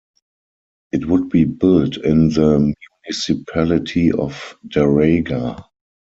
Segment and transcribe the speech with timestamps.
[0.91, 2.73] It would be built in the
[3.05, 5.63] municipality of Daraga.